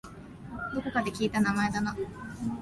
[0.73, 1.95] どこかで聞いた名前だな